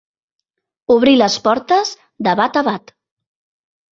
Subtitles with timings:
[0.93, 1.93] Obrir les portes
[2.29, 2.95] de bat a bat.